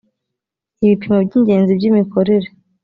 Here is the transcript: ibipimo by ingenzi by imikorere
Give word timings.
ibipimo 0.83 1.17
by 1.27 1.33
ingenzi 1.37 1.71
by 1.79 1.85
imikorere 1.89 2.47